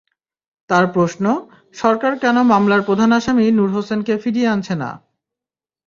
[0.69, 1.25] তাঁর প্রশ্ন,
[1.75, 4.89] সরকার কেন মামলার প্রধান আসামি নূর হোসেনকে ফিরিয়ে আনছে না।